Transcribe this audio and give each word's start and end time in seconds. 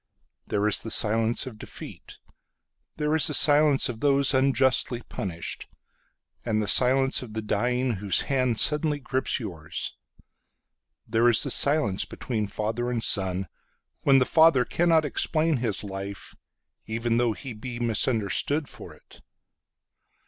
There 0.47 0.67
is 0.67 0.81
the 0.81 0.89
silence 0.89 1.45
of 1.45 1.59
defeat. 1.59 2.17
There 2.97 3.15
is 3.15 3.27
the 3.27 3.35
silence 3.35 3.87
of 3.87 3.99
those 3.99 4.33
unjustly 4.33 5.03
punished; 5.03 5.67
And 6.43 6.59
the 6.59 6.67
silence 6.67 7.21
of 7.21 7.35
the 7.35 7.41
dying 7.43 7.91
whose 7.97 8.21
handSuddenly 8.23 8.99
grips 9.03 9.39
yours. 9.39 9.95
There 11.07 11.29
is 11.29 11.43
the 11.43 11.51
silence 11.51 12.05
between 12.05 12.47
father 12.47 12.89
and 12.89 13.03
son, 13.03 13.47
When 14.01 14.17
the 14.17 14.25
father 14.25 14.65
cannot 14.65 15.05
explain 15.05 15.57
his 15.57 15.83
life, 15.83 16.35
Even 16.87 17.17
though 17.17 17.33
he 17.33 17.53
be 17.53 17.77
misunderstood 17.79 18.67
for 18.67 18.95
it. 18.95 19.21